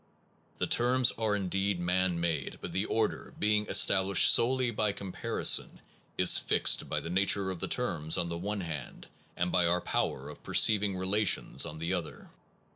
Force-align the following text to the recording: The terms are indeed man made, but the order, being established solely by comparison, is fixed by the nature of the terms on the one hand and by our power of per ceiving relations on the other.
The 0.57 0.65
terms 0.65 1.11
are 1.11 1.35
indeed 1.35 1.77
man 1.77 2.19
made, 2.19 2.57
but 2.59 2.71
the 2.71 2.85
order, 2.85 3.35
being 3.37 3.67
established 3.67 4.31
solely 4.31 4.71
by 4.71 4.93
comparison, 4.93 5.79
is 6.17 6.39
fixed 6.39 6.89
by 6.89 7.01
the 7.01 7.11
nature 7.11 7.51
of 7.51 7.59
the 7.59 7.67
terms 7.67 8.17
on 8.17 8.27
the 8.27 8.35
one 8.39 8.61
hand 8.61 9.05
and 9.37 9.51
by 9.51 9.67
our 9.67 9.79
power 9.79 10.27
of 10.27 10.41
per 10.41 10.55
ceiving 10.55 10.97
relations 10.99 11.67
on 11.67 11.77
the 11.77 11.93
other. 11.93 12.31